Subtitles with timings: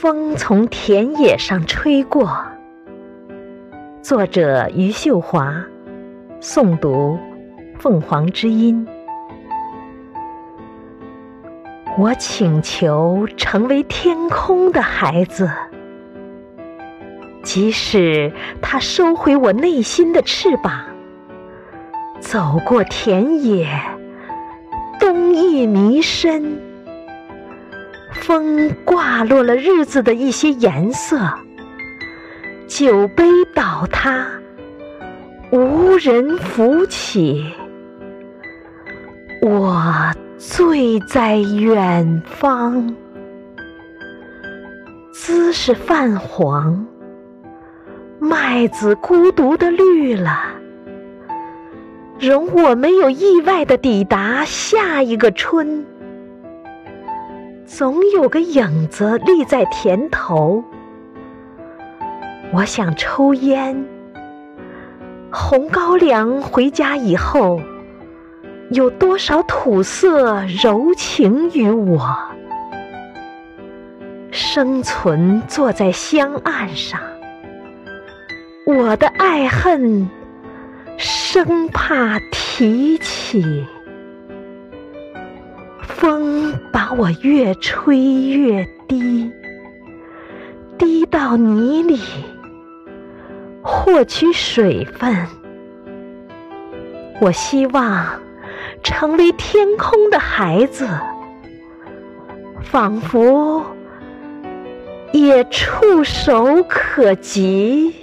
[0.00, 2.34] 风从田野上吹过。
[4.00, 5.62] 作者：余秀华，
[6.40, 7.18] 诵读：
[7.78, 8.88] 凤凰之音。
[11.98, 15.50] 我请求成为天空的孩子，
[17.42, 18.32] 即使
[18.62, 20.80] 他收回我内心的翅膀，
[22.20, 23.68] 走过田野，
[24.98, 26.58] 冬夜弥深，
[28.30, 31.18] 风挂落了日子的一些颜色，
[32.68, 34.24] 酒杯倒塌，
[35.50, 37.44] 无人扶起，
[39.42, 40.12] 我。
[40.38, 42.94] 醉在远方，
[45.12, 46.86] 姿势泛黄，
[48.20, 50.40] 麦子孤独的绿了。
[52.18, 55.84] 容我没有意外的抵达下一个春，
[57.72, 60.64] 总有个影子立在田头。
[62.52, 63.84] 我想抽烟，
[65.30, 67.60] 红高粱回家以后。
[68.72, 72.00] 有多少土色柔情于我？
[74.32, 77.00] 生存坐在香岸上，
[78.66, 80.08] 我的爱恨
[80.96, 83.64] 生怕提起。
[85.82, 86.49] 风
[86.96, 89.30] 我越吹越低，
[90.78, 92.00] 低到泥里，
[93.62, 95.26] 获取水分。
[97.20, 98.06] 我希望。
[98.82, 100.88] 成为天空的孩子，
[102.62, 103.62] 仿佛
[105.12, 107.94] 也触手可及。